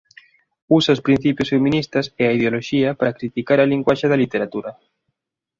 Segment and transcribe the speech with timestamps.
[0.77, 4.71] Usa os principios feministas e a ideoloxía para criticar a linguaxe da literatura.